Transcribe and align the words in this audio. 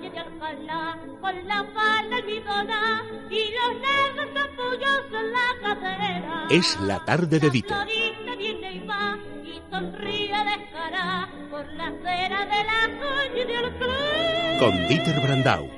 calle 0.00 0.10
de 0.10 0.18
Alcalá, 0.18 0.98
con 1.20 1.48
la 1.48 1.64
falda 1.74 2.16
almidona 2.16 3.04
y 3.30 3.52
los 3.52 3.72
negros 3.80 4.28
capullos 4.34 5.04
en 5.12 5.32
la 5.32 5.48
cadera. 5.60 6.46
Es 6.50 6.80
la 6.80 7.04
tarde 7.04 7.38
de 7.38 7.50
Dieter. 7.50 7.76
La 7.76 7.84
florista 7.84 8.36
viene 8.36 8.72
y 8.72 8.86
va 8.86 9.18
y 9.44 9.60
sonríe 9.70 10.36
descarada 10.44 11.28
por 11.50 11.66
la 11.74 11.88
acera 11.88 12.46
de 12.46 12.64
la 12.64 12.82
calle 13.00 13.44
de 13.46 13.56
Alcalá. 13.56 14.58
Con 14.58 14.88
Dieter 14.88 15.20
Brandau. 15.20 15.68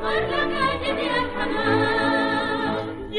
Por 0.00 0.22
la. 0.30 0.47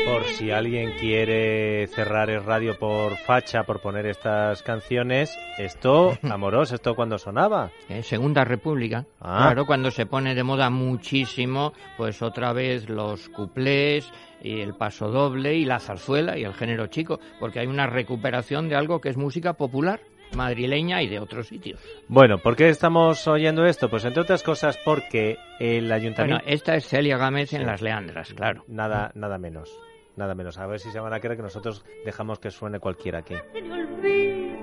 Por 0.09 0.23
si 0.23 0.49
alguien 0.49 0.93
quiere 0.99 1.85
cerrar 1.87 2.31
el 2.31 2.43
radio 2.43 2.77
por 2.79 3.15
facha, 3.15 3.61
por 3.63 3.79
poner 3.79 4.07
estas 4.07 4.63
canciones, 4.63 5.37
esto, 5.59 6.17
amoros, 6.23 6.71
esto 6.71 6.95
cuando 6.95 7.19
sonaba. 7.19 7.69
Eh, 7.89 8.01
Segunda 8.01 8.43
República. 8.43 9.05
Ah. 9.21 9.43
Claro, 9.43 9.67
cuando 9.67 9.91
se 9.91 10.07
pone 10.07 10.33
de 10.33 10.43
moda 10.43 10.71
muchísimo, 10.71 11.73
pues 11.95 12.23
otra 12.23 12.53
vez 12.53 12.89
los 12.89 13.29
cuplés 13.29 14.11
y 14.41 14.61
el 14.61 14.73
paso 14.73 15.09
doble 15.09 15.55
y 15.55 15.65
la 15.65 15.79
zarzuela 15.79 16.37
y 16.39 16.43
el 16.43 16.55
género 16.55 16.87
chico, 16.87 17.19
porque 17.39 17.59
hay 17.59 17.67
una 17.67 17.85
recuperación 17.85 18.67
de 18.67 18.75
algo 18.75 18.99
que 19.01 19.09
es 19.09 19.17
música 19.17 19.53
popular 19.53 19.99
madrileña 20.35 21.01
y 21.01 21.07
de 21.07 21.19
otros 21.19 21.47
sitios. 21.47 21.79
Bueno, 22.07 22.37
¿por 22.37 22.55
qué 22.55 22.69
estamos 22.69 23.27
oyendo 23.27 23.65
esto? 23.65 23.89
Pues 23.89 24.05
entre 24.05 24.21
otras 24.21 24.43
cosas 24.43 24.77
porque 24.83 25.37
el 25.59 25.81
Bueno, 25.81 25.95
ayuntamiento... 25.95 26.43
esta 26.47 26.75
es 26.75 26.87
Celia 26.87 27.17
Gámez 27.17 27.53
en 27.53 27.61
Sí. 27.61 27.65
Las 27.65 27.81
Leandras, 27.81 28.33
claro. 28.33 28.63
Nada, 28.67 29.11
nada 29.15 29.37
menos. 29.37 29.75
Nada 30.19 30.35
menos. 30.35 30.57
A 30.57 30.67
ver 30.67 30.81
si 30.81 30.91
se 30.91 30.99
van 30.99 31.13
a 31.13 31.19
creer 31.21 31.37
que 31.37 31.43
nosotros 31.43 31.85
dejamos 32.03 32.39
que 32.39 32.51
suene 32.51 32.79
cualquiera 32.81 33.19
aquí. 33.19 33.35
Se 33.53 33.61
le 33.61 33.71
olvide 33.73 34.59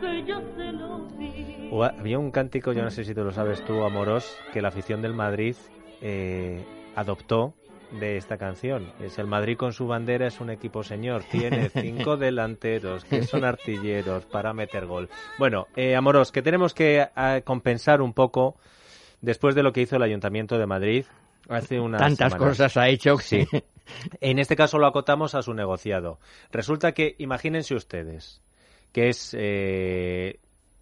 que 0.00 0.24
yo 0.26 0.40
se 0.56 0.72
lo 0.72 0.98
di. 1.16 1.68
O 1.70 1.84
ha- 1.84 1.94
había 1.96 2.18
un 2.18 2.32
cántico, 2.32 2.72
yo 2.72 2.82
no 2.82 2.90
sé 2.90 3.04
si 3.04 3.14
tú 3.14 3.22
lo 3.22 3.30
sabes 3.30 3.64
tú, 3.64 3.84
Amoros, 3.84 4.36
que 4.52 4.60
la 4.60 4.68
afición 4.68 5.02
del 5.02 5.14
Madrid 5.14 5.54
eh, 6.02 6.64
adoptó 6.96 7.54
de 8.00 8.16
esta 8.16 8.36
canción. 8.36 8.92
Es 8.98 9.20
el 9.20 9.28
Madrid 9.28 9.56
con 9.56 9.72
su 9.72 9.86
bandera 9.86 10.26
es 10.26 10.40
un 10.40 10.50
equipo 10.50 10.82
señor. 10.82 11.22
Tiene 11.30 11.68
cinco 11.72 12.16
delanteros 12.16 13.04
que 13.04 13.22
son 13.22 13.44
artilleros 13.44 14.24
para 14.26 14.52
meter 14.54 14.86
gol. 14.86 15.08
Bueno, 15.38 15.68
eh, 15.76 15.94
Amoros, 15.94 16.32
que 16.32 16.42
tenemos 16.42 16.74
que 16.74 17.06
eh, 17.16 17.42
compensar 17.44 18.02
un 18.02 18.12
poco 18.12 18.56
después 19.20 19.54
de 19.54 19.62
lo 19.62 19.72
que 19.72 19.82
hizo 19.82 19.94
el 19.94 20.02
Ayuntamiento 20.02 20.58
de 20.58 20.66
Madrid 20.66 21.04
hace 21.48 21.78
unas 21.78 22.00
Tantas 22.00 22.32
semanas. 22.32 22.48
cosas 22.56 22.76
ha 22.76 22.88
hecho 22.88 23.16
Sí. 23.18 23.46
En 24.20 24.38
este 24.38 24.56
caso 24.56 24.78
lo 24.78 24.86
acotamos 24.86 25.34
a 25.34 25.42
su 25.42 25.54
negociado. 25.54 26.18
Resulta 26.50 26.92
que, 26.92 27.14
imagínense 27.18 27.74
ustedes, 27.74 28.42
que 28.92 29.08
es 29.08 29.34
eh, 29.38 30.40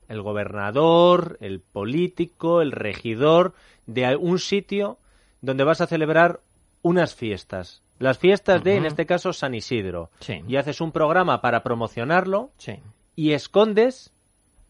el 0.09 0.23
gobernador, 0.23 1.37
el 1.41 1.61
político, 1.61 2.61
el 2.63 2.73
regidor 2.73 3.55
de 3.87 4.17
un 4.17 4.39
sitio 4.39 4.99
donde 5.41 5.65
vas 5.65 5.81
a 5.81 5.87
celebrar 5.87 6.41
unas 6.83 7.15
fiestas. 7.15 7.83
Las 7.99 8.19
fiestas 8.19 8.63
de, 8.65 8.77
en 8.77 8.87
este 8.87 9.07
caso, 9.07 9.33
San 9.33 9.55
Isidro. 9.55 10.11
Sí. 10.21 10.43
Y 10.49 10.57
haces 10.57 10.81
un 10.81 10.91
programa 10.93 11.41
para 11.41 11.63
promocionarlo 11.63 12.51
Sí. 12.59 12.81
y 13.15 13.33
escondes 13.33 14.13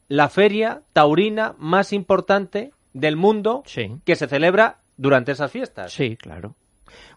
la 0.09 0.29
feria 0.29 0.83
taurina 0.93 1.55
más 1.59 1.93
importante 1.93 2.73
del 2.93 3.17
mundo 3.17 3.63
Sí. 3.67 3.97
que 4.05 4.15
se 4.17 4.29
celebra 4.29 4.79
durante 4.97 5.33
esas 5.33 5.51
fiestas. 5.51 5.93
Sí, 5.93 6.17
claro. 6.17 6.55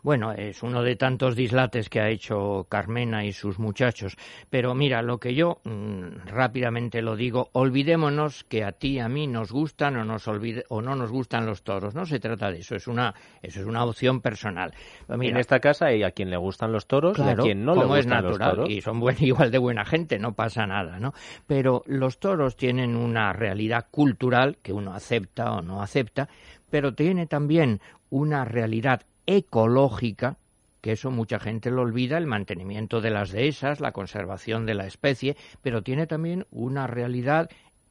Bueno, 0.03 0.31
es 0.33 0.63
uno 0.63 0.83
de 0.83 0.95
tantos 0.95 1.35
dislates 1.35 1.89
que 1.89 1.99
ha 2.01 2.09
hecho 2.09 2.65
Carmena 2.69 3.25
y 3.25 3.33
sus 3.33 3.59
muchachos. 3.59 4.15
Pero 4.49 4.73
mira, 4.75 5.01
lo 5.01 5.19
que 5.19 5.33
yo 5.35 5.59
mm, 5.63 6.27
rápidamente 6.27 7.01
lo 7.01 7.15
digo, 7.15 7.49
olvidémonos 7.53 8.43
que 8.45 8.63
a 8.63 8.71
ti, 8.71 8.99
a 8.99 9.09
mí 9.09 9.27
nos 9.27 9.51
gustan 9.51 9.97
o, 9.97 10.05
nos 10.05 10.27
olvide, 10.27 10.63
o 10.69 10.81
no 10.81 10.95
nos 10.95 11.11
gustan 11.11 11.45
los 11.45 11.63
toros. 11.63 11.95
No 11.95 12.05
se 12.05 12.19
trata 12.19 12.51
de 12.51 12.59
eso, 12.59 12.75
es 12.75 12.87
una, 12.87 13.13
eso 13.41 13.59
es 13.59 13.65
una 13.65 13.83
opción 13.83 14.21
personal. 14.21 14.73
Pero 15.05 15.17
mira, 15.19 15.31
en 15.31 15.37
esta 15.37 15.59
casa 15.59 15.87
hay 15.87 16.03
a 16.03 16.11
quien 16.11 16.29
le 16.29 16.37
gustan 16.37 16.71
los 16.71 16.87
toros 16.87 17.17
y 17.17 17.21
a 17.21 17.35
quien 17.43 17.65
no 17.65 17.75
le 17.75 17.81
como 17.81 17.95
es 17.95 18.05
gustan 18.05 18.23
los 18.23 18.31
natural 18.33 18.55
toros. 18.55 18.69
y 18.69 18.81
son 18.81 18.99
buen- 18.99 19.17
igual 19.23 19.51
de 19.51 19.57
buena 19.57 19.85
gente, 19.85 20.19
no 20.19 20.33
pasa 20.33 20.65
nada, 20.67 20.99
¿no? 20.99 21.13
Pero 21.45 21.83
los 21.85 22.19
toros 22.19 22.55
tienen 22.55 22.95
una 22.95 23.33
realidad 23.33 23.87
cultural 23.91 24.57
que 24.61 24.73
uno 24.73 24.93
acepta 24.93 25.51
o 25.53 25.61
no 25.61 25.81
acepta, 25.81 26.29
pero 26.69 26.93
tiene 26.93 27.27
también 27.27 27.79
una 28.09 28.45
realidad 28.45 29.01
ecológica 29.27 30.37
que 30.81 30.93
eso 30.93 31.11
mucha 31.11 31.39
gente 31.39 31.69
lo 31.69 31.81
olvida, 31.81 32.17
el 32.17 32.27
mantenimiento 32.27 33.01
de 33.01 33.09
las 33.09 33.31
dehesas, 33.31 33.81
la 33.81 33.91
conservación 33.91 34.65
de 34.65 34.73
la 34.73 34.85
especie, 34.85 35.35
pero 35.61 35.81
tiene 35.81 36.07
también 36.07 36.45
una 36.51 36.87
realidad 36.87 37.49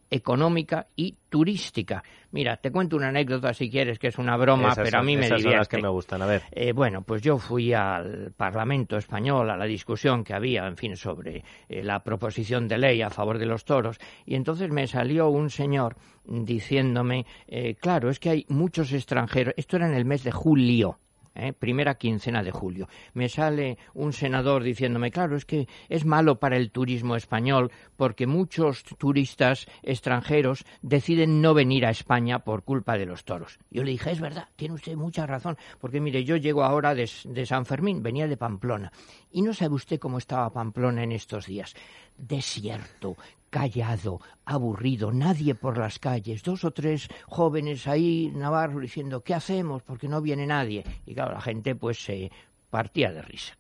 económica 0.09 0.87
y 0.95 1.17
turística. 1.29 2.03
Mira, 2.31 2.57
te 2.57 2.71
cuento 2.71 2.97
una 2.97 3.09
anécdota 3.09 3.53
si 3.53 3.69
quieres, 3.69 3.99
que 3.99 4.09
es 4.09 4.19
una 4.19 4.37
broma, 4.37 4.71
Esas 4.71 4.85
pero 4.85 5.01
a 5.01 5.03
mí 5.03 5.17
me 5.17 5.27
esas 5.27 5.43
son 5.43 5.53
las 5.53 5.69
que 5.69 5.83
me 5.83 5.89
gustan. 5.89 6.23
A 6.23 6.27
ver, 6.27 6.43
Eh, 6.53 6.73
bueno, 6.73 7.03
pues 7.03 7.23
yo 7.23 7.39
fui 7.39 7.73
al 7.73 8.33
Parlamento 8.37 8.97
español, 8.97 9.51
a 9.51 9.57
la 9.57 9.65
discusión 9.65 10.23
que 10.23 10.33
había, 10.33 10.67
en 10.67 10.77
fin, 10.77 10.97
sobre 10.97 11.45
eh, 11.69 11.83
la 11.83 12.05
proposición 12.05 12.69
de 12.69 12.79
ley 12.79 13.03
a 13.03 13.11
favor 13.11 13.39
de 13.39 13.47
los 13.47 13.65
toros, 13.65 13.99
y 14.25 14.37
entonces 14.37 14.71
me 14.71 14.87
salió 14.87 15.29
un 15.29 15.51
señor 15.51 15.97
diciéndome, 16.25 17.27
eh, 17.49 17.75
claro, 17.75 18.11
es 18.11 18.21
que 18.21 18.31
hay 18.31 18.47
muchos 18.49 18.93
extranjeros, 18.93 19.55
esto 19.57 19.77
era 19.77 19.89
en 19.89 19.95
el 19.95 20.05
mes 20.05 20.23
de 20.23 20.33
julio, 20.33 20.99
¿eh? 21.37 21.53
primera 21.53 21.95
quincena 21.95 22.43
de 22.43 22.51
julio. 22.51 22.89
Me 23.15 23.29
sale 23.29 23.79
un 23.95 24.13
senador 24.13 24.63
diciéndome, 24.63 25.11
claro, 25.11 25.37
es 25.37 25.45
que 25.45 25.69
es 25.89 26.05
malo 26.05 26.39
para 26.39 26.57
el 26.57 26.71
turismo 26.71 27.17
español 27.17 27.71
porque 27.97 28.27
muchos 28.27 28.83
turistas 28.85 29.67
extranjeros 29.83 30.65
deciden 30.83 31.41
no 31.41 31.55
venir 31.55 31.87
a 31.87 31.91
España 31.91 32.41
por 32.41 32.63
culpa 32.63 32.97
de 32.99 33.07
los 33.07 33.25
toros. 33.25 33.59
Yo 33.71 33.83
le 33.83 33.93
dije, 33.93 34.11
es 34.11 34.21
verdad, 34.21 34.49
tiene 34.57 34.75
usted 34.75 34.97
mucha 34.97 35.27
razón, 35.27 35.57
porque 35.81 36.01
mire, 36.01 36.25
yo 36.25 36.37
llego 36.37 36.65
ahora 36.65 36.95
de, 36.95 37.11
de 37.25 37.47
San 37.47 37.67
Fermín, 37.67 38.03
venía 38.03 38.27
de 38.27 38.37
Pamplona, 38.37 38.93
y 39.31 39.43
no 39.43 39.53
sabe 39.53 39.75
usted 39.75 39.99
cómo 39.99 40.19
estaba 40.19 40.53
Pamplona 40.53 41.03
en 41.03 41.13
estos 41.13 41.47
días. 41.47 41.75
Desierto, 42.17 43.17
callado, 43.57 44.21
aburrido, 44.45 45.11
nadie 45.11 45.55
por 45.55 45.79
las 45.79 45.99
calles, 45.99 46.43
dos 46.43 46.63
o 46.65 46.73
tres 46.73 47.09
jóvenes 47.25 47.87
ahí, 47.87 48.31
Navarro, 48.35 48.81
diciendo, 48.81 49.23
¿qué 49.23 49.33
hacemos? 49.33 49.83
Porque 49.83 50.09
no 50.09 50.21
viene 50.21 50.47
nadie. 50.47 50.85
Y 51.07 51.15
claro, 51.15 51.33
la 51.33 51.41
gente 51.41 51.75
pues 51.75 52.05
se 52.05 52.31
partía 52.69 53.11
de 53.11 53.23
risa. 53.23 53.57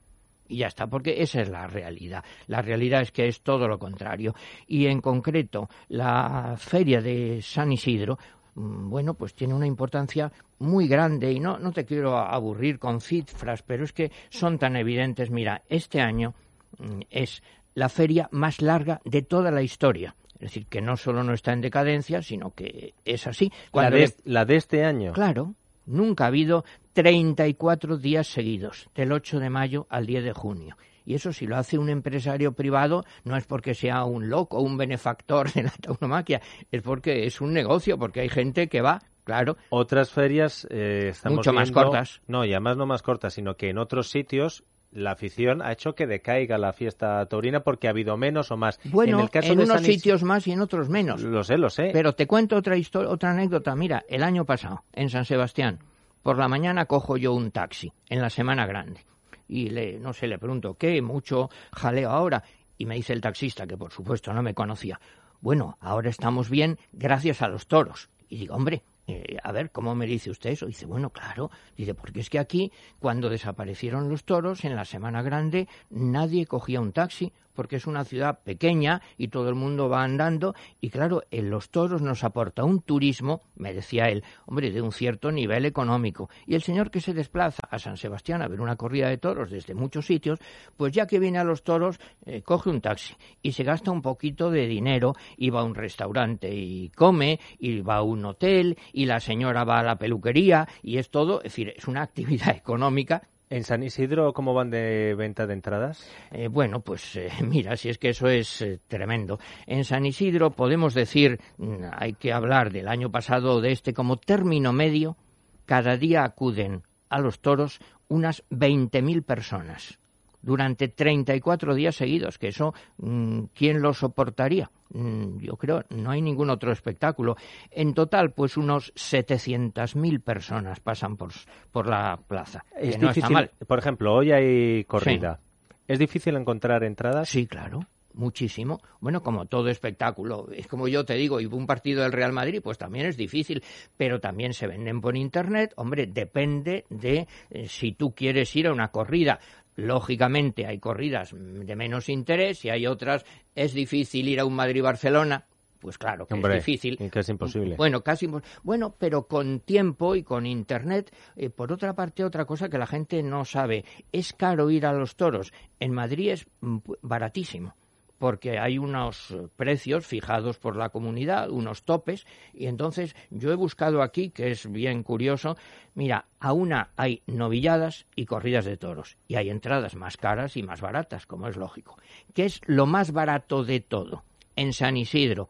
Y 0.49 0.59
ya 0.59 0.67
está, 0.67 0.87
porque 0.87 1.23
esa 1.23 1.41
es 1.41 1.49
la 1.49 1.67
realidad. 1.67 2.23
La 2.47 2.61
realidad 2.61 3.01
es 3.01 3.11
que 3.11 3.27
es 3.27 3.41
todo 3.41 3.67
lo 3.69 3.79
contrario. 3.79 4.34
Y 4.67 4.84
en 4.84 5.01
concreto, 5.01 5.71
la 5.89 6.57
feria 6.59 7.01
de 7.01 7.41
San 7.41 7.73
Isidro, 7.73 8.19
mm, 8.55 8.91
bueno, 8.91 9.15
pues 9.15 9.33
tiene 9.33 9.55
una 9.55 9.67
importancia 9.67 10.31
muy 10.59 10.89
grande 10.89 11.33
y 11.33 11.41
no, 11.41 11.59
no 11.59 11.73
te 11.73 11.87
quiero 11.87 12.19
aburrir 12.19 12.78
con 12.78 13.01
cifras, 13.01 13.63
pero 13.63 13.84
es 13.84 13.95
que 13.95 14.13
son 14.28 14.59
tan 14.59 14.77
evidentes. 14.77 15.31
Mira, 15.31 15.63
este 15.71 16.03
año 16.03 16.34
mm, 16.81 17.01
es 17.09 17.43
la 17.76 17.88
feria 17.88 18.28
más 18.32 18.60
larga 18.60 19.00
de 19.04 19.22
toda 19.22 19.53
la 19.53 19.62
historia. 19.62 20.16
Es 20.34 20.41
decir, 20.41 20.66
que 20.66 20.81
no 20.82 20.97
solo 20.97 21.22
no 21.22 21.32
está 21.32 21.53
en 21.53 21.60
decadencia, 21.60 22.20
sino 22.22 22.50
que 22.53 22.94
es 23.04 23.26
así. 23.28 23.53
la 23.72 23.88
de, 23.91 23.98
le- 24.00 24.14
la 24.25 24.44
de 24.44 24.56
este 24.56 24.84
año. 24.84 25.12
Claro, 25.12 25.54
nunca 25.86 26.25
ha 26.25 26.26
habido 26.26 26.65
34 26.94 27.97
días 27.98 28.26
seguidos, 28.26 28.88
del 28.94 29.12
8 29.12 29.38
de 29.41 29.50
mayo 29.50 29.86
al 29.91 30.06
10 30.06 30.25
de 30.25 30.32
junio. 30.32 30.76
Y 31.04 31.15
eso 31.15 31.32
si 31.32 31.47
lo 31.47 31.56
hace 31.56 31.78
un 31.78 31.88
empresario 31.88 32.53
privado 32.53 33.04
no 33.25 33.36
es 33.36 33.47
porque 33.47 33.75
sea 33.75 34.04
un 34.04 34.28
loco, 34.28 34.60
un 34.60 34.76
benefactor 34.76 35.53
de 35.53 35.62
la 35.65 35.70
tauromaquia, 35.81 36.41
es 36.72 36.82
porque 36.82 37.26
es 37.26 37.41
un 37.41 37.53
negocio, 37.53 37.97
porque 37.98 38.20
hay 38.20 38.28
gente 38.28 38.69
que 38.69 38.81
va, 38.81 39.00
claro, 39.25 39.56
Otras 39.70 40.10
ferias 40.10 40.66
eh, 40.70 41.09
estamos 41.10 41.36
Mucho 41.38 41.53
más 41.53 41.70
viendo- 41.70 41.82
cortas. 41.91 42.20
No, 42.26 42.44
y 42.44 42.53
además 42.53 42.76
no 42.76 42.86
más 42.86 43.03
cortas, 43.03 43.34
sino 43.34 43.56
que 43.56 43.69
en 43.70 43.78
otros 43.78 44.10
sitios 44.10 44.65
la 44.92 45.12
afición 45.12 45.60
ha 45.62 45.72
hecho 45.72 45.94
que 45.94 46.06
decaiga 46.06 46.56
la 46.59 46.72
fiesta 46.72 47.24
taurina 47.27 47.60
porque 47.60 47.86
ha 47.86 47.91
habido 47.91 48.16
menos 48.16 48.50
o 48.50 48.56
más. 48.56 48.80
bueno, 48.84 49.15
en 49.15 49.18
en, 49.18 49.24
el 49.24 49.30
caso 49.30 49.48
de 49.48 49.54
unos 49.54 49.68
San 49.68 49.80
Is- 49.80 49.86
sitios 49.97 50.22
más 50.22 50.47
y 50.47 50.53
en 50.53 50.60
otros 50.60 50.88
menos. 50.88 51.22
Lo 51.22 51.44
sé, 51.44 51.59
lo 51.59 51.68
sé. 51.71 51.91
Pero 51.92 52.15
te 52.15 52.27
cuento 52.27 52.56
otra 52.56 52.77
historia, 52.77 53.10
otra 53.10 53.30
anécdota. 53.33 53.74
Mira, 53.77 54.04
el 54.09 54.22
año 54.22 54.44
pasado, 54.44 54.84
en 54.92 55.10
San 55.10 55.24
Sebastián, 55.24 55.80
por 56.22 56.38
la 56.38 56.48
mañana 56.48 56.86
cojo 56.86 57.16
yo 57.16 57.34
un 57.34 57.50
taxi, 57.50 57.92
en 58.09 58.21
la 58.21 58.30
Semana 58.30 58.66
Grande. 58.66 59.04
Y 59.48 59.71
le, 59.71 59.98
no 59.98 60.12
sé, 60.12 60.27
le 60.27 60.38
pregunto, 60.38 60.74
¿qué? 60.74 61.00
Mucho 61.03 61.50
jaleo 61.72 62.10
ahora. 62.10 62.42
Y 62.78 62.86
me 62.86 62.97
dice 62.97 63.12
el 63.12 63.21
taxista, 63.21 63.66
que 63.66 63.77
por 63.77 63.92
supuesto 63.92 64.32
no 64.32 64.42
me 64.42 64.54
conocía, 64.54 65.00
bueno, 65.41 65.77
ahora 65.80 66.10
estamos 66.10 66.50
bien 66.50 66.78
gracias 66.92 67.42
a 67.42 67.48
los 67.48 67.66
toros. 67.68 68.09
Y 68.28 68.39
digo, 68.39 68.54
hombre, 68.56 68.82
eh, 69.06 69.36
a 69.42 69.53
ver, 69.53 69.70
¿cómo 69.70 69.94
me 69.94 70.06
dice 70.06 70.30
usted 70.30 70.50
eso? 70.50 70.66
Dice, 70.66 70.86
bueno, 70.86 71.10
claro. 71.10 71.50
Dice, 71.76 71.94
porque 71.94 72.20
es 72.20 72.30
que 72.30 72.38
aquí, 72.38 72.72
cuando 72.98 73.28
desaparecieron 73.28 74.08
los 74.08 74.24
toros, 74.24 74.64
en 74.64 74.74
la 74.74 74.84
Semana 74.84 75.22
Grande, 75.22 75.68
nadie 75.91 76.47
cogía 76.47 76.80
un 76.80 76.92
taxi, 76.92 77.32
porque 77.56 77.76
es 77.76 77.86
una 77.86 78.04
ciudad 78.04 78.38
pequeña 78.44 79.03
y 79.16 79.28
todo 79.28 79.48
el 79.48 79.56
mundo 79.56 79.88
va 79.88 80.04
andando. 80.04 80.54
Y 80.80 80.91
claro, 80.91 81.22
en 81.32 81.50
los 81.50 81.70
toros 81.70 82.03
nos 82.03 82.22
aporta 82.22 82.62
un 82.62 82.82
turismo, 82.82 83.42
me 83.56 83.72
decía 83.72 84.08
él, 84.08 84.22
hombre, 84.44 84.70
de 84.70 84.82
un 84.82 84.92
cierto 84.92 85.32
nivel 85.32 85.64
económico. 85.64 86.28
Y 86.47 86.54
el 86.54 86.62
señor 86.62 86.91
que 86.91 87.00
se 87.00 87.14
desplaza 87.14 87.62
a 87.68 87.78
San 87.78 87.97
Sebastián 87.97 88.42
a 88.42 88.48
ver 88.48 88.60
una 88.60 88.76
corrida 88.76 89.08
de 89.08 89.18
toros 89.18 89.50
desde 89.50 89.74
muchos 89.74 90.06
sitios, 90.06 90.38
pues 90.76 90.92
ya 90.92 91.06
que 91.06 91.18
viene 91.18 91.38
a 91.38 91.44
los 91.44 91.64
toros, 91.64 91.98
eh, 92.26 92.42
coge 92.42 92.70
un 92.70 92.80
taxi 92.80 93.14
y 93.42 93.53
se 93.53 93.64
gasta 93.64 93.91
un 93.91 94.03
poquito 94.03 94.50
de 94.50 94.66
dinero 94.66 95.14
y 95.36 95.50
va 95.50 95.60
a 95.60 95.64
un 95.64 95.74
restaurante 95.74 96.54
y 96.54 96.91
come, 96.91 97.41
y 97.58 97.80
va 97.80 97.97
a 97.97 98.03
un 98.03 98.24
hotel 98.26 98.76
y 98.97 99.04
la 99.04 99.21
señora 99.21 99.65
va 99.65 99.81
a 99.81 99.83
la 99.83 99.97
peluquería 99.97 100.66
y 100.83 100.97
es 100.97 101.10
todo, 101.10 101.39
es 101.39 101.53
decir, 101.53 101.75
es 101.77 101.87
una 101.87 102.03
actividad 102.09 102.57
económica 102.57 103.22
¿En 103.48 103.63
San 103.63 103.84
Isidro 103.84 104.33
cómo 104.33 104.54
van 104.54 104.71
de 104.71 105.15
venta 105.15 105.47
de 105.47 105.53
entradas? 105.53 106.04
Eh, 106.33 106.48
bueno, 106.48 106.81
pues 106.81 107.15
eh, 107.15 107.31
mira, 107.47 107.77
si 107.77 107.89
es 107.89 107.97
que 107.97 108.09
eso 108.09 108.27
es 108.27 108.60
eh, 108.60 108.81
tremendo. 108.89 109.39
En 109.66 109.84
San 109.84 110.04
Isidro 110.04 110.51
podemos 110.51 110.95
decir, 110.95 111.39
mm, 111.59 111.84
hay 111.93 112.15
que 112.15 112.33
hablar 112.33 112.72
del 112.72 112.89
año 112.89 113.13
pasado 113.13 113.60
de 113.60 113.71
este 113.71 113.95
como 113.95 114.16
término 114.16 114.72
medio, 114.72 115.16
cada 115.65 115.97
día 115.97 116.25
acuden 116.25 116.83
a 117.09 117.21
los 117.21 117.39
toros 117.39 117.78
unas 118.09 118.42
20.000 118.51 119.22
personas 119.22 120.01
durante 120.42 120.89
34 120.89 121.77
días 121.77 121.95
seguidos, 121.95 122.39
que 122.39 122.49
eso, 122.49 122.75
mm, 122.99 123.45
¿quién 123.54 123.81
lo 123.81 123.95
soportaría? 123.95 124.72
Mm, 124.91 125.38
yo 125.38 125.56
creo, 125.56 125.84
no 125.91 126.10
hay 126.10 126.22
ningún 126.22 126.50
otro 126.50 126.72
espectáculo. 126.72 127.36
En 127.71 127.94
total, 127.94 128.33
pues 128.33 128.56
unos 128.56 128.92
700.000 128.94 130.22
personas 130.22 130.80
pasan 130.80 131.16
por, 131.16 131.33
por 131.72 131.86
la 131.86 132.18
plaza. 132.27 132.65
Es 132.77 132.98
no 132.98 133.09
difícil, 133.09 133.22
está 133.24 133.30
mal. 133.30 133.50
por 133.66 133.78
ejemplo, 133.78 134.15
hoy 134.15 134.33
hay 134.33 134.84
corrida. 134.84 135.41
¿Es 135.86 135.98
difícil 135.98 136.36
encontrar 136.36 136.83
entradas? 136.84 137.28
Sí, 137.28 137.47
claro. 137.47 137.80
Muchísimo. 138.16 138.80
Bueno, 138.98 139.22
como 139.22 139.44
todo 139.44 139.68
espectáculo, 139.68 140.48
es 140.50 140.66
como 140.66 140.89
yo 140.89 141.04
te 141.04 141.15
digo, 141.15 141.39
y 141.39 141.44
un 141.44 141.66
partido 141.66 142.03
del 142.03 142.12
Real 142.12 142.32
Madrid, 142.32 142.62
pues 142.65 142.78
también 142.78 143.04
es 143.04 143.18
difícil, 143.18 143.62
pero 143.94 144.21
también 144.21 144.54
se 144.54 144.66
venden 144.66 145.03
por 145.03 145.18
internet. 145.18 145.74
Hombre, 145.77 146.06
depende 146.06 146.86
de 146.89 147.28
eh, 147.50 147.68
si 147.68 147.92
tú 147.92 148.15
quieres 148.15 148.56
ir 148.56 148.68
a 148.68 148.72
una 148.72 148.89
corrida. 148.89 149.39
Lógicamente 149.77 150.67
hay 150.67 150.78
corridas 150.78 151.34
de 151.34 151.77
menos 151.77 152.09
interés 152.09 152.65
y 152.65 152.71
hay 152.71 152.87
otras, 152.87 153.25
es 153.55 153.73
difícil 153.75 154.28
ir 154.28 154.41
a 154.41 154.45
un 154.45 154.55
Madrid-Barcelona, 154.55 155.45
pues 155.78 155.99
claro 155.99 156.27
que 156.27 156.34
Hombre, 156.34 156.57
es 156.57 156.65
difícil. 156.65 156.97
que 157.11 157.21
es 157.21 157.28
imposible. 157.28 157.77
Bueno, 157.77 158.03
casi 158.03 158.28
Bueno, 158.63 158.95
pero 158.99 159.27
con 159.28 159.61
tiempo 159.61 160.17
y 160.17 160.23
con 160.23 160.47
internet. 160.47 161.15
eh, 161.37 161.51
por 161.51 161.73
otra 161.73 161.95
parte, 161.95 162.25
otra 162.25 162.47
cosa 162.47 162.69
que 162.69 162.78
la 162.78 162.87
gente 162.87 163.23
no 163.23 163.45
sabe, 163.45 163.84
es 164.13 164.33
caro 164.33 164.71
ir 164.71 164.87
a 164.87 164.93
los 164.93 165.15
toros. 165.17 165.53
En 165.78 165.93
Madrid 165.93 166.31
es 166.31 166.47
mm, 166.61 166.78
baratísimo 167.03 167.75
porque 168.18 168.59
hay 168.59 168.78
unos 168.78 169.34
precios 169.57 170.07
fijados 170.07 170.59
por 170.59 170.77
la 170.77 170.89
comunidad, 170.89 171.51
unos 171.51 171.84
topes, 171.84 172.27
y 172.54 172.66
entonces 172.66 173.15
yo 173.30 173.53
he 173.53 173.57
buscado 173.57 174.03
aquí, 174.03 174.30
que 174.30 174.51
es 174.51 174.71
bien 174.71 175.03
curioso, 175.03 175.57
mira, 175.95 176.27
a 176.41 176.53
una 176.53 176.91
hay 176.97 177.22
novilladas 177.27 178.07
y 178.15 178.27
corridas 178.27 178.65
de 178.65 178.77
toros, 178.77 179.16
y 179.28 179.36
hay 179.36 179.51
entradas 179.51 179.97
más 179.97 180.16
caras 180.16 180.57
y 180.57 180.63
más 180.63 180.80
baratas, 180.80 181.27
como 181.27 181.48
es 181.48 181.57
lógico. 181.57 181.97
¿Qué 182.34 182.45
es 182.47 182.60
lo 182.66 182.86
más 182.86 183.13
barato 183.13 183.65
de 183.65 183.80
todo? 183.80 184.24
En 184.54 184.72
San 184.72 184.97
Isidro, 184.97 185.48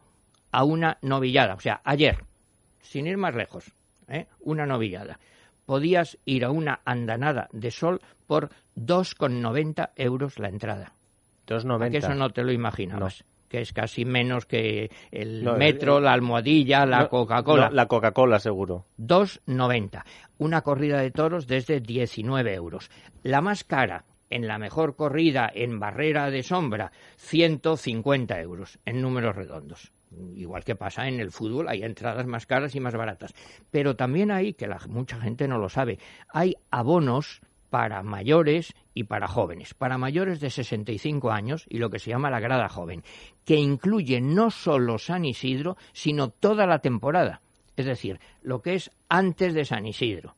a 0.51 0.63
una 0.63 0.97
novillada, 1.01 1.53
o 1.55 1.59
sea, 1.59 1.81
ayer, 1.83 2.25
sin 2.81 3.07
ir 3.07 3.17
más 3.17 3.35
lejos, 3.35 3.71
¿eh? 4.07 4.27
una 4.39 4.65
novillada. 4.65 5.19
Podías 5.65 6.17
ir 6.25 6.45
a 6.45 6.51
una 6.51 6.79
andanada 6.85 7.49
de 7.51 7.71
sol 7.71 8.01
por 8.25 8.49
2,90 8.75 9.91
euros 9.95 10.39
la 10.39 10.49
entrada. 10.49 10.93
¿A 11.49 11.57
2,90. 11.59 11.91
que 11.91 11.97
eso 11.97 12.13
no 12.15 12.29
te 12.29 12.43
lo 12.43 12.51
imaginabas? 12.51 13.23
Que 13.47 13.61
es 13.61 13.71
casi 13.71 14.03
menos 14.03 14.45
que 14.45 14.91
el 15.09 15.43
No, 15.43 15.55
metro, 15.55 15.99
eh, 15.99 16.01
la 16.01 16.13
almohadilla, 16.13 16.85
la 16.85 17.03
No, 17.03 17.09
Coca-Cola. 17.09 17.69
no, 17.69 17.75
la 17.75 17.85
Coca-Cola, 17.85 18.39
seguro. 18.39 18.85
2,90. 18.97 20.03
Una 20.37 20.61
corrida 20.61 20.99
de 20.99 21.11
toros 21.11 21.47
desde 21.47 21.79
19 21.79 22.53
euros. 22.53 22.89
La 23.23 23.39
más 23.41 23.63
cara, 23.63 24.03
en 24.29 24.47
la 24.47 24.57
mejor 24.57 24.95
corrida 24.97 25.49
en 25.53 25.79
barrera 25.79 26.29
de 26.29 26.43
sombra, 26.43 26.91
150 27.15 28.39
euros, 28.41 28.79
en 28.85 29.01
números 29.01 29.35
redondos. 29.35 29.93
Igual 30.35 30.63
que 30.63 30.75
pasa 30.75 31.07
en 31.07 31.19
el 31.19 31.31
fútbol, 31.31 31.67
hay 31.67 31.83
entradas 31.83 32.25
más 32.27 32.45
caras 32.45 32.75
y 32.75 32.79
más 32.79 32.95
baratas. 32.95 33.33
Pero 33.71 33.95
también 33.95 34.31
hay, 34.31 34.53
que 34.53 34.67
la, 34.67 34.79
mucha 34.87 35.19
gente 35.19 35.47
no 35.47 35.57
lo 35.57 35.69
sabe, 35.69 35.99
hay 36.29 36.55
abonos 36.71 37.41
para 37.69 38.03
mayores 38.03 38.73
y 38.93 39.03
para 39.03 39.27
jóvenes. 39.27 39.73
Para 39.73 39.97
mayores 39.97 40.39
de 40.39 40.49
65 40.49 41.31
años 41.31 41.65
y 41.69 41.77
lo 41.77 41.89
que 41.89 41.99
se 41.99 42.09
llama 42.09 42.29
la 42.29 42.39
grada 42.39 42.69
joven, 42.69 43.03
que 43.45 43.55
incluye 43.55 44.21
no 44.21 44.51
solo 44.51 44.97
San 44.97 45.25
Isidro, 45.25 45.77
sino 45.93 46.29
toda 46.29 46.65
la 46.65 46.79
temporada. 46.79 47.41
Es 47.75 47.85
decir, 47.85 48.19
lo 48.41 48.61
que 48.61 48.75
es 48.75 48.91
antes 49.09 49.53
de 49.53 49.65
San 49.65 49.85
Isidro. 49.85 50.35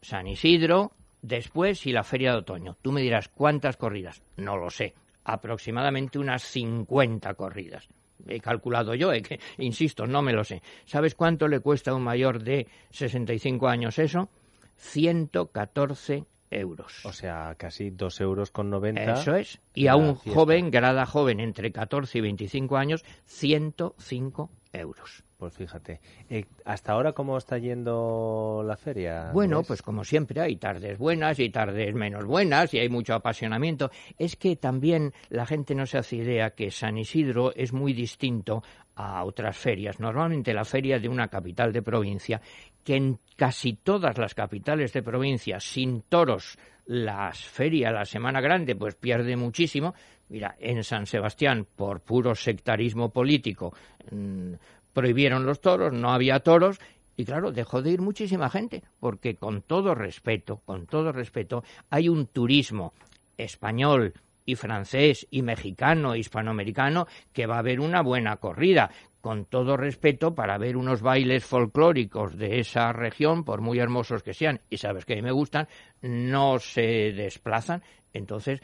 San 0.00 0.26
Isidro, 0.26 0.92
después 1.20 1.86
y 1.86 1.92
la 1.92 2.02
feria 2.02 2.32
de 2.32 2.38
otoño. 2.38 2.76
Tú 2.82 2.92
me 2.92 3.02
dirás, 3.02 3.28
¿cuántas 3.28 3.76
corridas? 3.76 4.22
No 4.36 4.56
lo 4.56 4.70
sé. 4.70 4.94
Aproximadamente 5.24 6.18
unas 6.18 6.42
50 6.42 7.34
corridas. 7.34 7.88
He 8.26 8.40
calculado 8.40 8.94
yo, 8.94 9.12
eh, 9.12 9.22
que, 9.22 9.40
insisto, 9.58 10.06
no 10.06 10.22
me 10.22 10.32
lo 10.32 10.44
sé. 10.44 10.62
¿Sabes 10.84 11.14
cuánto 11.14 11.48
le 11.48 11.60
cuesta 11.60 11.90
a 11.90 11.94
un 11.94 12.02
mayor 12.02 12.42
de 12.42 12.66
65 12.90 13.68
años 13.68 13.98
eso? 13.98 14.28
114 14.76 16.24
euros. 16.58 17.04
O 17.04 17.12
sea, 17.12 17.54
casi 17.56 17.90
2 17.90 18.20
euros 18.20 18.50
con 18.50 18.70
90. 18.70 19.14
Eso 19.14 19.36
es. 19.36 19.60
Y 19.74 19.86
a 19.86 19.96
un 19.96 20.16
fiesta. 20.16 20.40
joven, 20.40 20.70
grada 20.70 21.06
joven, 21.06 21.40
entre 21.40 21.72
14 21.72 22.18
y 22.18 22.20
25 22.20 22.76
años, 22.76 23.04
105 23.24 24.50
euros. 24.72 25.24
Pues 25.36 25.54
fíjate. 25.54 26.00
Eh, 26.30 26.44
¿Hasta 26.64 26.92
ahora 26.92 27.12
cómo 27.12 27.36
está 27.36 27.58
yendo 27.58 28.62
la 28.64 28.76
feria? 28.76 29.30
Bueno, 29.32 29.62
pues 29.62 29.82
como 29.82 30.04
siempre 30.04 30.40
hay 30.40 30.56
tardes 30.56 30.98
buenas 30.98 31.38
y 31.40 31.50
tardes 31.50 31.94
menos 31.94 32.24
buenas 32.24 32.72
y 32.74 32.78
hay 32.78 32.88
mucho 32.88 33.14
apasionamiento. 33.14 33.90
Es 34.18 34.36
que 34.36 34.56
también 34.56 35.12
la 35.30 35.44
gente 35.44 35.74
no 35.74 35.84
se 35.86 35.98
hace 35.98 36.16
idea 36.16 36.50
que 36.50 36.70
San 36.70 36.96
Isidro 36.96 37.52
es 37.54 37.72
muy 37.72 37.92
distinto 37.92 38.62
a 38.94 39.24
otras 39.24 39.56
ferias. 39.56 39.98
Normalmente 39.98 40.54
la 40.54 40.64
feria 40.64 40.98
de 40.98 41.08
una 41.08 41.28
capital 41.28 41.72
de 41.72 41.82
provincia, 41.82 42.40
que 42.84 42.96
en 42.96 43.18
casi 43.36 43.74
todas 43.74 44.18
las 44.18 44.34
capitales 44.34 44.92
de 44.92 45.02
provincia, 45.02 45.58
sin 45.60 46.02
toros, 46.02 46.58
las 46.86 47.44
ferias, 47.44 47.92
la 47.92 48.04
Semana 48.04 48.40
Grande, 48.40 48.74
pues 48.76 48.94
pierde 48.94 49.36
muchísimo. 49.36 49.94
Mira, 50.32 50.56
en 50.58 50.82
San 50.82 51.04
Sebastián, 51.04 51.66
por 51.76 52.00
puro 52.00 52.34
sectarismo 52.34 53.10
político, 53.10 53.74
mm, 54.10 54.54
prohibieron 54.94 55.44
los 55.44 55.60
toros, 55.60 55.92
no 55.92 56.10
había 56.10 56.40
toros, 56.40 56.80
y 57.18 57.26
claro, 57.26 57.52
dejó 57.52 57.82
de 57.82 57.90
ir 57.90 58.00
muchísima 58.00 58.48
gente, 58.48 58.82
porque 58.98 59.36
con 59.36 59.60
todo 59.60 59.94
respeto, 59.94 60.62
con 60.64 60.86
todo 60.86 61.12
respeto, 61.12 61.64
hay 61.90 62.08
un 62.08 62.28
turismo 62.28 62.94
español 63.36 64.14
y 64.46 64.54
francés 64.54 65.26
y 65.30 65.42
mexicano, 65.42 66.16
hispanoamericano, 66.16 67.06
que 67.34 67.44
va 67.44 67.56
a 67.56 67.58
haber 67.58 67.78
una 67.78 68.00
buena 68.00 68.36
corrida. 68.36 68.90
Con 69.20 69.44
todo 69.44 69.76
respeto, 69.76 70.34
para 70.34 70.56
ver 70.56 70.78
unos 70.78 71.02
bailes 71.02 71.44
folclóricos 71.44 72.38
de 72.38 72.58
esa 72.58 72.90
región, 72.94 73.44
por 73.44 73.60
muy 73.60 73.78
hermosos 73.80 74.22
que 74.22 74.32
sean, 74.32 74.62
y 74.70 74.78
sabes 74.78 75.04
que 75.04 75.12
a 75.12 75.16
mí 75.16 75.22
me 75.22 75.30
gustan, 75.30 75.68
no 76.00 76.58
se 76.58 77.12
desplazan. 77.12 77.82
Entonces, 78.14 78.62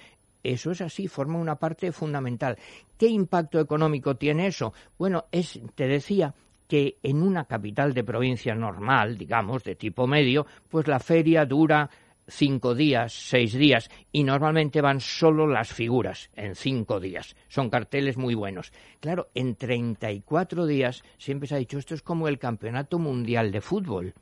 eso 0.52 0.71
es 0.71 0.81
así, 0.81 1.09
forma 1.09 1.38
una 1.38 1.57
parte 1.57 1.93
fundamental. 1.93 2.57
¿Qué 2.97 3.07
impacto 3.07 3.61
económico 3.61 4.17
tiene 4.17 4.47
eso? 4.47 4.73
Bueno, 4.99 5.26
es, 5.31 5.61
te 5.75 5.87
decía, 5.87 6.35
que 6.69 6.99
en 7.02 7.23
una 7.23 7.47
capital 7.47 7.95
de 7.95 8.05
provincia 8.05 8.55
normal, 8.55 9.17
digamos, 9.17 9.64
de 9.64 9.75
tipo 9.75 10.07
medio, 10.07 10.47
pues 10.69 10.87
la 10.87 11.00
feria 11.00 11.47
dura 11.47 11.88
cinco 12.28 12.75
días, 12.75 13.12
seis 13.12 13.55
días, 13.55 13.90
y 14.12 14.23
normalmente 14.23 14.83
van 14.83 15.00
solo 15.00 15.47
las 15.47 15.73
figuras 15.73 16.31
en 16.37 16.55
cinco 16.55 17.00
días. 17.00 17.35
Son 17.49 17.71
carteles 17.71 18.19
muy 18.19 18.35
buenos. 18.35 18.71
Claro, 19.00 19.28
en 19.35 19.57
34 19.57 20.67
días 20.67 21.02
siempre 21.17 21.49
se 21.49 21.55
ha 21.55 21.59
dicho 21.59 21.78
esto 21.78 21.95
es 21.95 22.02
como 22.02 22.28
el 22.28 22.38
campeonato 22.38 22.99
mundial 22.99 23.50
de 23.50 23.62
fútbol. 23.62 24.14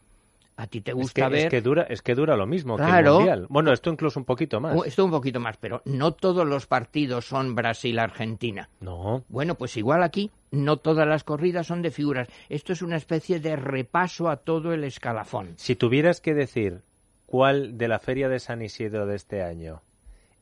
A 0.59 0.67
ti 0.67 0.81
te 0.81 0.93
Es 0.93 0.97
gusta 0.97 1.27
que, 1.27 1.29
ver 1.29 1.45
es 1.45 1.51
que 1.51 1.61
dura, 1.61 1.83
es 1.83 2.01
que 2.01 2.15
dura 2.15 2.35
lo 2.35 2.47
mismo 2.47 2.77
que 2.77 2.83
el 2.83 3.05
Mundial. 3.05 3.47
Bueno, 3.51 3.73
esto 3.73 3.91
incluso 3.91 4.19
un 4.19 4.25
poquito 4.25 4.59
más. 4.59 4.75
Oh, 4.75 4.85
esto 4.85 5.05
un 5.05 5.11
poquito 5.11 5.39
más, 5.39 5.59
pero 5.59 5.83
no 5.85 6.13
todos 6.13 6.47
los 6.47 6.67
partidos 6.67 7.27
son 7.27 7.55
Brasil-Argentina. 7.55 8.71
No. 8.81 9.23
Bueno, 9.29 9.57
pues 9.57 9.77
igual 9.77 10.03
aquí 10.03 10.31
no 10.51 10.79
todas 10.79 11.07
las 11.07 11.25
corridas 11.25 11.67
son 11.67 11.83
de 11.83 11.91
figuras. 11.91 12.29
Esto 12.49 12.73
es 12.73 12.81
una 12.81 12.97
especie 12.97 13.39
de 13.39 13.57
repaso 13.57 14.31
a 14.31 14.37
todo 14.37 14.73
el 14.73 14.85
escalafón. 14.85 15.55
Si 15.57 15.77
tuvieras 15.77 16.23
que 16.23 16.33
decir 16.33 16.81
cuál 17.27 17.77
de 17.77 17.89
la 17.89 17.99
Feria 17.99 18.31
de 18.31 18.39
San 18.39 18.63
Isidro 18.63 19.07
de 19.07 19.17
este 19.17 19.43
año 19.43 19.83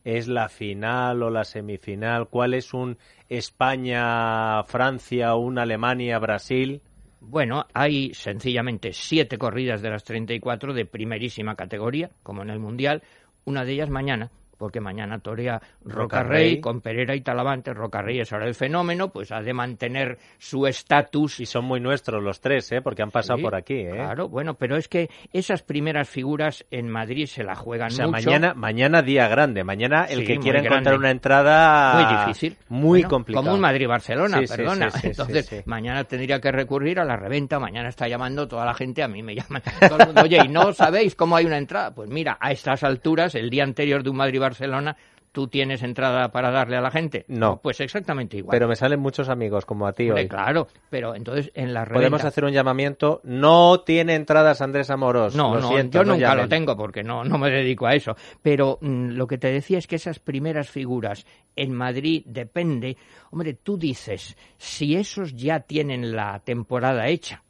es 0.04 0.28
la 0.28 0.48
final 0.48 1.22
o 1.22 1.30
la 1.30 1.44
semifinal, 1.44 2.28
cuál 2.28 2.54
es 2.54 2.74
un 2.74 2.98
España-Francia 3.30 5.34
o 5.34 5.38
un 5.38 5.58
Alemania-Brasil, 5.58 6.82
Bueno, 7.26 7.66
hay 7.72 8.12
sencillamente 8.12 8.92
siete 8.92 9.38
corridas 9.38 9.80
de 9.80 9.90
las 9.90 10.04
34 10.04 10.74
de 10.74 10.84
primerísima 10.84 11.56
categoría, 11.56 12.10
como 12.22 12.42
en 12.42 12.50
el 12.50 12.58
Mundial, 12.58 13.02
una 13.44 13.64
de 13.64 13.72
ellas 13.72 13.88
mañana, 13.88 14.30
porque 14.56 14.80
mañana 14.80 15.18
torea 15.18 15.60
Rocarrey 15.84 16.60
con 16.60 16.80
Pereira 16.80 17.14
y 17.14 17.20
Talavante. 17.20 17.72
Rocarrey 17.74 18.20
es 18.20 18.32
ahora 18.32 18.46
el 18.46 18.54
fenómeno, 18.54 19.08
pues 19.10 19.32
ha 19.32 19.40
de 19.40 19.52
mantener 19.52 20.18
su 20.38 20.66
estatus. 20.66 21.40
Y 21.40 21.46
son 21.46 21.64
muy 21.64 21.80
nuestros 21.80 22.22
los 22.22 22.40
tres, 22.40 22.70
¿eh? 22.72 22.80
porque 22.82 23.02
han 23.02 23.10
pasado 23.10 23.36
Sí, 23.38 23.42
por 23.42 23.54
aquí. 23.54 23.74
¿eh? 23.74 23.90
Claro, 23.92 24.28
bueno, 24.28 24.54
pero 24.54 24.76
es 24.76 24.88
que 24.88 25.08
esas 25.32 25.62
primeras 25.62 26.08
figuras 26.08 26.64
en 26.70 26.88
Madrid 26.88 27.26
se 27.26 27.42
la 27.44 27.54
juegan 27.54 27.88
O 27.88 27.90
sea, 27.90 28.06
mucho. 28.06 28.26
mañana, 28.30 28.54
mañana 28.54 29.02
día 29.02 29.28
grande. 29.28 29.64
Mañana 29.64 30.04
el 30.04 30.20
Sí, 30.20 30.26
que 30.26 30.38
quiera 30.38 30.60
encontrar 30.60 30.96
una 30.96 31.10
entrada 31.10 31.94
Muy 31.94 32.18
difícil. 32.26 32.56
muy 32.68 33.00
Bueno, 33.00 33.08
complicado. 33.10 33.44
Como 33.44 33.54
un 33.54 33.60
Madrid-Barcelona, 33.60 34.38
Sí, 34.40 34.46
perdona. 34.46 34.88
Entonces, 35.02 35.66
mañana 35.66 36.04
tendría 36.04 36.40
que 36.40 36.50
recurrir 36.52 37.00
a 37.00 37.04
la 37.04 37.16
reventa. 37.16 37.58
Mañana 37.58 37.88
está 37.88 38.08
llamando 38.08 38.46
toda 38.48 38.64
la 38.64 38.74
gente, 38.74 39.02
a 39.02 39.08
mí 39.08 39.22
me 39.22 39.34
llaman 39.34 39.62
todo 39.88 39.98
el 39.98 40.06
mundo. 40.06 40.22
Oye, 40.22 40.38
¿y 40.44 40.48
no 40.48 40.72
sabéis 40.72 41.14
cómo 41.14 41.36
hay 41.36 41.46
una 41.46 41.58
entrada? 41.58 41.94
Pues 41.94 42.08
mira, 42.10 42.36
a 42.40 42.52
estas 42.52 42.82
alturas, 42.84 43.34
el 43.34 43.50
día 43.50 43.64
anterior 43.64 44.02
de 44.02 44.10
un 44.10 44.16
Madrid-Barcelona, 44.44 44.96
¿tú 45.32 45.48
tienes 45.48 45.82
entrada 45.82 46.28
para 46.30 46.50
darle 46.50 46.76
a 46.76 46.80
la 46.80 46.90
gente? 46.90 47.24
No. 47.28 47.60
Pues 47.62 47.80
exactamente 47.80 48.36
igual. 48.36 48.54
Pero 48.54 48.68
me 48.68 48.76
salen 48.76 49.00
muchos 49.00 49.28
amigos 49.28 49.64
como 49.64 49.86
a 49.86 49.92
ti 49.92 50.08
Hombre, 50.08 50.22
hoy. 50.22 50.28
claro, 50.28 50.68
pero 50.90 51.14
entonces 51.14 51.50
en 51.54 51.74
la 51.74 51.84
reventa... 51.84 51.98
Podemos 51.98 52.24
hacer 52.24 52.44
un 52.44 52.52
llamamiento. 52.52 53.20
No 53.24 53.80
tiene 53.80 54.14
entradas 54.14 54.60
Andrés 54.60 54.90
Amorós. 54.90 55.34
No, 55.34 55.54
Lo 55.54 55.60
no, 55.60 55.68
siento, 55.68 55.98
yo 55.98 56.04
no 56.04 56.14
nunca 56.14 56.34
lo 56.34 56.48
tengo 56.48 56.76
porque 56.76 57.02
no, 57.02 57.24
no 57.24 57.38
me 57.38 57.50
dedico 57.50 57.86
a 57.86 57.94
eso. 57.94 58.14
Pero 58.42 58.78
mm, 58.80 59.10
lo 59.10 59.26
que 59.26 59.38
te 59.38 59.50
decía 59.50 59.78
es 59.78 59.86
que 59.86 59.96
esas 59.96 60.18
primeras 60.18 60.68
figuras 60.68 61.26
en 61.56 61.72
Madrid 61.72 62.22
depende. 62.26 62.96
Hombre, 63.30 63.54
tú 63.54 63.76
dices, 63.76 64.36
si 64.56 64.94
esos 64.94 65.34
ya 65.34 65.60
tienen 65.60 66.14
la 66.14 66.38
temporada 66.40 67.08
hecha, 67.08 67.42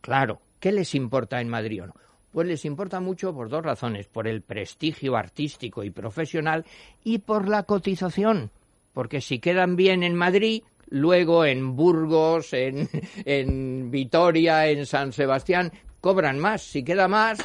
claro, 0.00 0.40
¿qué 0.60 0.70
les 0.70 0.94
importa 0.94 1.40
en 1.40 1.48
Madrid 1.48 1.82
o 1.82 1.86
no? 1.86 1.94
Pues 2.32 2.46
les 2.46 2.64
importa 2.64 3.00
mucho 3.00 3.34
por 3.34 3.48
dos 3.48 3.62
razones, 3.62 4.08
por 4.08 4.26
el 4.26 4.42
prestigio 4.42 5.16
artístico 5.16 5.84
y 5.84 5.90
profesional 5.90 6.64
y 7.04 7.18
por 7.18 7.48
la 7.48 7.64
cotización. 7.64 8.50
Porque 8.94 9.20
si 9.20 9.38
quedan 9.38 9.76
bien 9.76 10.02
en 10.02 10.14
Madrid, 10.14 10.62
luego 10.88 11.44
en 11.44 11.76
Burgos, 11.76 12.52
en, 12.54 12.88
en 13.24 13.90
Vitoria, 13.90 14.66
en 14.68 14.86
San 14.86 15.12
Sebastián, 15.12 15.72
cobran 16.00 16.38
más. 16.38 16.62
Si 16.62 16.82
queda 16.82 17.06
más, 17.06 17.38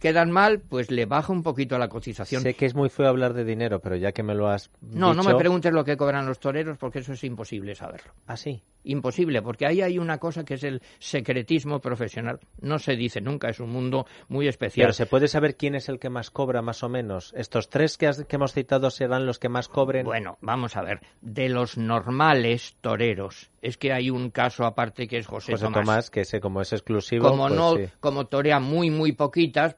quedan 0.00 0.30
mal, 0.30 0.60
pues 0.60 0.90
le 0.90 1.06
baja 1.06 1.32
un 1.32 1.42
poquito 1.42 1.78
la 1.78 1.88
cotización. 1.88 2.42
Sé 2.42 2.54
que 2.54 2.66
es 2.66 2.74
muy 2.74 2.88
feo 2.88 3.08
hablar 3.08 3.32
de 3.34 3.44
dinero, 3.44 3.80
pero 3.80 3.96
ya 3.96 4.12
que 4.12 4.22
me 4.22 4.34
lo 4.34 4.48
has 4.48 4.70
No, 4.80 5.14
no 5.14 5.22
me 5.22 5.28
dicho- 5.30 5.38
preguntes 5.38 5.72
lo 5.72 5.84
que 5.84 5.96
cobran 5.96 6.26
los 6.26 6.38
toreros 6.40 6.78
porque 6.78 7.00
eso 7.00 7.12
es 7.12 7.24
imposible 7.24 7.74
saberlo. 7.74 8.12
Ah, 8.26 8.36
sí. 8.36 8.62
Imposible, 8.84 9.42
porque 9.42 9.64
ahí 9.64 9.80
hay 9.80 9.96
una 9.96 10.18
cosa 10.18 10.44
que 10.44 10.54
es 10.54 10.64
el 10.64 10.82
secretismo 10.98 11.78
profesional. 11.80 12.40
No 12.60 12.80
se 12.80 12.96
dice 12.96 13.20
nunca, 13.20 13.48
es 13.48 13.60
un 13.60 13.70
mundo 13.70 14.06
muy 14.28 14.48
especial. 14.48 14.86
Pero 14.86 14.92
se 14.92 15.06
puede 15.06 15.28
saber 15.28 15.56
quién 15.56 15.76
es 15.76 15.88
el 15.88 16.00
que 16.00 16.10
más 16.10 16.30
cobra, 16.32 16.62
más 16.62 16.82
o 16.82 16.88
menos. 16.88 17.32
Estos 17.36 17.68
tres 17.68 17.96
que, 17.96 18.08
has- 18.08 18.24
que 18.24 18.34
hemos 18.36 18.52
citado 18.52 18.90
serán 18.90 19.24
los 19.24 19.38
que 19.38 19.48
más 19.48 19.68
cobren. 19.68 20.04
Bueno, 20.04 20.36
vamos 20.40 20.76
a 20.76 20.82
ver. 20.82 21.00
De 21.20 21.48
los 21.48 21.76
normales 21.78 22.74
toreros, 22.80 23.50
es 23.60 23.76
que 23.78 23.92
hay 23.92 24.10
un 24.10 24.30
caso 24.30 24.64
aparte 24.64 25.06
que 25.06 25.18
es 25.18 25.26
José, 25.28 25.52
José 25.52 25.68
Tomás. 25.72 26.10
que 26.10 26.22
ese 26.22 26.40
como 26.40 26.60
es 26.60 26.72
exclusivo. 26.72 27.28
Como 27.28 27.46
pues 27.46 27.56
no, 27.56 27.76
sí. 27.76 27.84
como 28.00 28.26
torea 28.26 28.58
muy 28.58 28.90
muy 28.90 29.12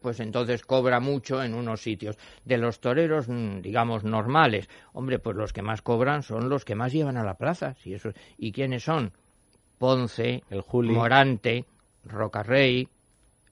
pues 0.00 0.20
entonces 0.20 0.64
cobra 0.64 1.00
mucho 1.00 1.42
en 1.42 1.54
unos 1.54 1.82
sitios. 1.82 2.16
De 2.44 2.58
los 2.58 2.80
toreros, 2.80 3.28
mm, 3.28 3.60
digamos 3.60 4.04
normales, 4.04 4.68
hombre, 4.92 5.18
pues 5.18 5.36
los 5.36 5.52
que 5.52 5.62
más 5.62 5.82
cobran 5.82 6.22
son 6.22 6.48
los 6.48 6.64
que 6.64 6.74
más 6.74 6.92
llevan 6.92 7.16
a 7.16 7.24
la 7.24 7.34
plaza. 7.34 7.74
Si 7.82 7.94
eso, 7.94 8.10
¿Y 8.38 8.52
quiénes 8.52 8.84
son? 8.84 9.12
Ponce, 9.78 10.42
El 10.50 10.60
Juli. 10.62 10.92
Morante, 10.94 11.64
Rocarrey, 12.04 12.88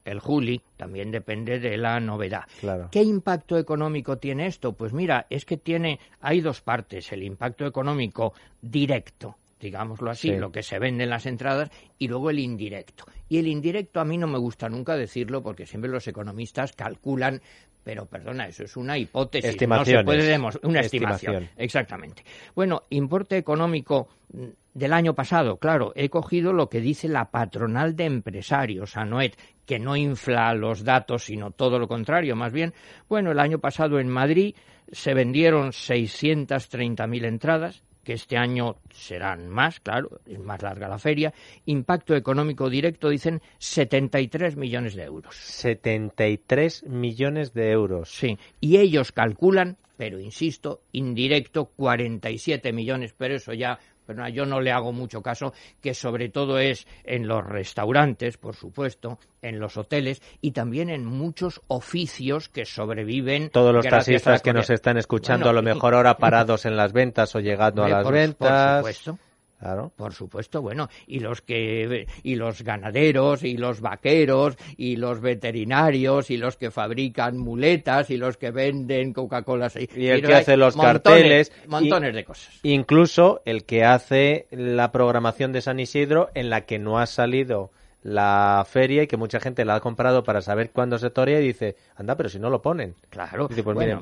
el 0.04 0.20
Juli, 0.20 0.60
también 0.76 1.10
depende 1.10 1.58
de 1.58 1.76
la 1.76 2.00
novedad. 2.00 2.44
Claro. 2.60 2.88
¿Qué 2.90 3.02
impacto 3.02 3.58
económico 3.58 4.18
tiene 4.18 4.46
esto? 4.46 4.72
Pues 4.72 4.92
mira, 4.92 5.26
es 5.30 5.44
que 5.44 5.56
tiene, 5.56 6.00
hay 6.20 6.40
dos 6.40 6.60
partes, 6.60 7.12
el 7.12 7.22
impacto 7.22 7.66
económico 7.66 8.34
directo, 8.60 9.36
digámoslo 9.62 10.10
así, 10.10 10.28
Sí. 10.28 10.36
lo 10.36 10.52
que 10.52 10.62
se 10.62 10.78
vende 10.78 11.04
en 11.04 11.10
las 11.10 11.24
entradas, 11.24 11.70
y 11.98 12.08
luego 12.08 12.28
el 12.28 12.38
indirecto. 12.40 13.04
Y 13.30 13.38
el 13.38 13.46
indirecto 13.46 14.00
a 14.00 14.04
mí 14.04 14.18
no 14.18 14.26
me 14.26 14.38
gusta 14.38 14.68
nunca 14.68 14.96
decirlo 14.96 15.42
porque 15.42 15.64
siempre 15.64 15.90
los 15.90 16.06
economistas 16.08 16.72
calculan, 16.72 17.40
pero 17.84 18.06
perdona, 18.06 18.46
eso 18.46 18.64
es 18.64 18.76
una 18.76 18.98
hipótesis, 18.98 19.56
no 19.68 19.84
se 19.84 20.04
puede 20.04 20.28
demos- 20.38 20.58
una 20.62 20.80
estimación. 20.80 21.34
Estimación. 21.36 21.48
Exactamente. 21.64 22.22
Bueno, 22.54 22.82
importe 22.90 23.36
económico 23.38 24.08
mm, 24.32 24.44
del 24.74 24.92
año 24.92 25.14
pasado, 25.14 25.56
claro, 25.58 25.92
he 25.96 26.08
cogido 26.08 26.52
lo 26.52 26.68
que 26.68 26.80
dice 26.80 27.08
la 27.08 27.30
patronal 27.30 27.94
de 27.96 28.04
empresarios, 28.04 28.96
ANOET, 28.96 29.36
que 29.66 29.78
no 29.78 29.96
infla 29.96 30.54
los 30.54 30.84
datos, 30.84 31.24
sino 31.24 31.50
todo 31.50 31.78
lo 31.78 31.88
contrario, 31.88 32.36
más 32.36 32.52
bien. 32.52 32.72
Bueno, 33.08 33.32
el 33.32 33.38
año 33.40 33.58
pasado 33.58 33.98
en 34.00 34.08
Madrid 34.08 34.54
se 34.90 35.14
vendieron 35.14 35.72
630.000 35.72 37.24
entradas, 37.24 37.82
que 38.02 38.14
este 38.14 38.36
año 38.36 38.76
serán 38.92 39.48
más, 39.48 39.80
claro, 39.80 40.20
es 40.26 40.38
más 40.38 40.62
larga 40.62 40.88
la 40.88 40.98
feria. 40.98 41.32
Impacto 41.66 42.14
económico 42.14 42.68
directo, 42.68 43.08
dicen, 43.08 43.40
73 43.58 44.56
millones 44.56 44.94
de 44.94 45.04
euros. 45.04 45.34
73 45.36 46.84
millones 46.84 47.54
de 47.54 47.70
euros. 47.70 48.10
Sí, 48.10 48.38
y 48.60 48.78
ellos 48.78 49.12
calculan, 49.12 49.76
pero 49.96 50.18
insisto, 50.18 50.82
indirecto 50.92 51.66
47 51.66 52.72
millones, 52.72 53.14
pero 53.16 53.36
eso 53.36 53.52
ya, 53.52 53.78
pero 54.06 54.28
yo 54.28 54.46
no 54.46 54.60
le 54.60 54.72
hago 54.72 54.92
mucho 54.92 55.22
caso, 55.22 55.52
que 55.80 55.94
sobre 55.94 56.28
todo 56.28 56.58
es 56.58 56.86
en 57.04 57.26
los 57.26 57.44
restaurantes, 57.44 58.36
por 58.36 58.56
supuesto, 58.56 59.18
en 59.40 59.58
los 59.58 59.76
hoteles 59.76 60.22
y 60.40 60.52
también 60.52 60.90
en 60.90 61.04
muchos 61.04 61.60
oficios 61.68 62.48
que 62.48 62.64
sobreviven. 62.64 63.50
Todos 63.50 63.74
los 63.74 63.86
taxistas 63.86 64.42
que 64.42 64.52
nos 64.52 64.70
están 64.70 64.96
escuchando, 64.96 65.46
Bueno, 65.46 65.58
a 65.58 65.62
lo 65.62 65.74
mejor 65.74 65.94
ahora 65.94 66.16
parados 66.16 66.66
en 66.66 66.76
las 66.76 66.92
ventas 66.92 67.34
o 67.34 67.40
llegando 67.40 67.84
a 67.84 67.88
las 67.88 68.10
ventas. 68.10 68.82
Por 68.82 68.92
supuesto. 68.92 69.31
Claro. 69.62 69.92
Por 69.94 70.12
supuesto, 70.12 70.60
bueno, 70.60 70.88
y 71.06 71.20
los 71.20 71.40
que 71.40 72.08
y 72.24 72.34
los 72.34 72.62
ganaderos 72.62 73.44
y 73.44 73.56
los 73.56 73.80
vaqueros 73.80 74.56
y 74.76 74.96
los 74.96 75.20
veterinarios 75.20 76.32
y 76.32 76.36
los 76.36 76.56
que 76.56 76.72
fabrican 76.72 77.38
muletas 77.38 78.10
y 78.10 78.16
los 78.16 78.36
que 78.36 78.50
venden 78.50 79.12
Coca-Cola 79.12 79.70
Y 79.94 80.06
el 80.08 80.22
que 80.22 80.34
hace 80.34 80.56
los 80.56 80.76
carteles, 80.76 81.52
y- 81.64 81.68
montones 81.68 82.12
de 82.12 82.24
cosas. 82.24 82.58
Incluso 82.64 83.40
el 83.44 83.64
que 83.64 83.84
hace 83.84 84.48
la 84.50 84.90
programación 84.90 85.52
de 85.52 85.60
San 85.62 85.78
Isidro 85.78 86.30
en 86.34 86.50
la 86.50 86.62
que 86.62 86.80
no 86.80 86.98
ha 86.98 87.06
salido 87.06 87.70
la 88.02 88.66
feria 88.68 89.04
y 89.04 89.06
que 89.06 89.16
mucha 89.16 89.38
gente 89.38 89.64
la 89.64 89.76
ha 89.76 89.80
comprado 89.80 90.24
para 90.24 90.40
saber 90.40 90.70
cuándo 90.70 90.98
se 90.98 91.10
torea 91.10 91.40
y 91.40 91.46
dice, 91.46 91.76
anda, 91.94 92.16
pero 92.16 92.28
si 92.28 92.40
no 92.40 92.50
lo 92.50 92.60
ponen. 92.60 92.96
Claro. 93.10 93.46
Dice, 93.46 93.62
pues 93.62 93.76
Bueno. 93.76 94.00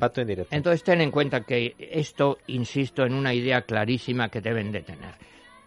Entonces 0.50 0.82
ten 0.82 1.02
en 1.02 1.10
cuenta 1.10 1.42
que 1.42 1.74
esto, 1.78 2.38
insisto, 2.46 3.04
en 3.04 3.12
una 3.12 3.34
idea 3.34 3.60
clarísima 3.60 4.30
que 4.30 4.40
deben 4.40 4.72
de 4.72 4.80
tener. 4.80 5.14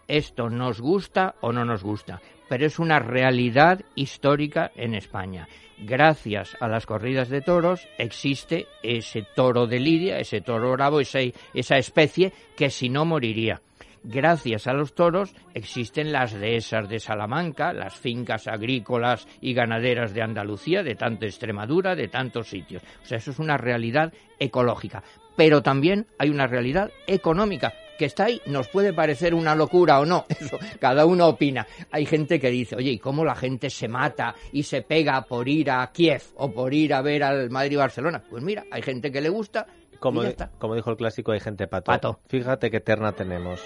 Esto 0.08 0.50
nos 0.50 0.80
gusta 0.80 1.34
o 1.40 1.52
no 1.52 1.64
nos 1.64 1.82
gusta, 1.82 2.20
pero 2.48 2.66
es 2.66 2.78
una 2.78 2.98
realidad 2.98 3.80
histórica 3.94 4.70
en 4.76 4.94
España. 4.94 5.48
Gracias 5.78 6.56
a 6.60 6.68
las 6.68 6.86
corridas 6.86 7.28
de 7.28 7.40
toros 7.40 7.88
existe 7.98 8.66
ese 8.82 9.26
toro 9.34 9.66
de 9.66 9.80
Lidia, 9.80 10.18
ese 10.18 10.40
toro 10.40 10.72
bravo, 10.72 11.00
ese- 11.00 11.34
esa 11.52 11.78
especie 11.78 12.32
que 12.56 12.70
si 12.70 12.88
no 12.88 13.04
moriría. 13.04 13.60
Gracias 14.06 14.66
a 14.66 14.74
los 14.74 14.94
toros 14.94 15.34
existen 15.54 16.12
las 16.12 16.32
dehesas 16.34 16.88
de 16.90 17.00
Salamanca, 17.00 17.72
las 17.72 17.94
fincas 17.96 18.46
agrícolas 18.46 19.26
y 19.40 19.54
ganaderas 19.54 20.12
de 20.12 20.20
Andalucía, 20.22 20.82
de 20.82 20.94
tanto 20.94 21.24
Extremadura, 21.24 21.96
de 21.96 22.08
tantos 22.08 22.48
sitios. 22.50 22.82
O 23.02 23.06
sea, 23.06 23.16
eso 23.16 23.30
es 23.30 23.38
una 23.38 23.56
realidad 23.56 24.12
ecológica. 24.38 25.02
Pero 25.36 25.62
también 25.62 26.06
hay 26.18 26.28
una 26.28 26.46
realidad 26.46 26.90
económica 27.06 27.72
que 27.98 28.04
está 28.06 28.24
ahí. 28.24 28.40
Nos 28.46 28.68
puede 28.68 28.92
parecer 28.92 29.34
una 29.34 29.54
locura 29.54 30.00
o 30.00 30.04
no, 30.06 30.24
eso 30.40 30.58
cada 30.80 31.06
uno 31.06 31.26
opina. 31.28 31.66
Hay 31.90 32.06
gente 32.06 32.38
que 32.40 32.50
dice, 32.50 32.76
oye, 32.76 32.90
¿y 32.92 32.98
cómo 32.98 33.24
la 33.24 33.34
gente 33.34 33.70
se 33.70 33.88
mata 33.88 34.34
y 34.52 34.62
se 34.64 34.82
pega 34.82 35.22
por 35.22 35.48
ir 35.48 35.70
a 35.70 35.90
Kiev 35.92 36.22
o 36.36 36.50
por 36.52 36.72
ir 36.74 36.94
a 36.94 37.02
ver 37.02 37.22
al 37.22 37.50
Madrid-Barcelona? 37.50 38.22
Pues 38.28 38.42
mira, 38.42 38.64
hay 38.70 38.82
gente 38.82 39.10
que 39.12 39.20
le 39.20 39.28
gusta 39.28 39.66
Como, 40.00 40.20
y 40.20 40.24
ya 40.24 40.28
di- 40.28 40.32
está. 40.32 40.50
como 40.58 40.74
dijo 40.74 40.90
el 40.90 40.96
clásico, 40.96 41.32
hay 41.32 41.40
gente 41.40 41.66
pato. 41.66 41.86
Pato. 41.92 42.20
Fíjate 42.28 42.70
qué 42.70 42.80
terna 42.80 43.12
tenemos. 43.12 43.60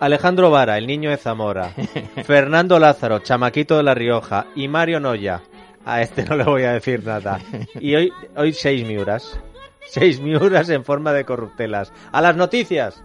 Alejandro 0.00 0.50
Vara, 0.50 0.76
el 0.76 0.86
niño 0.86 1.10
de 1.10 1.16
Zamora. 1.16 1.70
Fernando 2.24 2.78
Lázaro, 2.78 3.20
chamaquito 3.20 3.76
de 3.76 3.84
La 3.84 3.94
Rioja. 3.94 4.46
Y 4.56 4.68
Mario 4.68 5.00
Noya. 5.00 5.40
A 5.86 6.00
este 6.02 6.24
no 6.24 6.36
le 6.36 6.44
voy 6.44 6.62
a 6.64 6.72
decir 6.72 7.04
nada. 7.04 7.38
Y 7.78 7.94
hoy, 7.94 8.12
hoy 8.36 8.52
seis 8.52 8.84
miuras. 8.86 9.38
Seis 9.86 10.18
miuras 10.20 10.68
en 10.70 10.82
forma 10.84 11.12
de 11.12 11.24
corruptelas. 11.24 11.92
¡A 12.10 12.20
las 12.22 12.34
noticias! 12.36 13.04